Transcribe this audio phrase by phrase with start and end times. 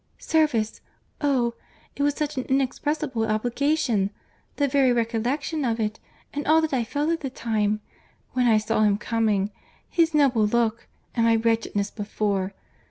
[0.17, 0.81] "Service!
[1.21, 1.53] oh!
[1.95, 5.99] it was such an inexpressible obligation!—The very recollection of it,
[6.33, 11.35] and all that I felt at the time—when I saw him coming—his noble look—and my
[11.35, 12.55] wretchedness before.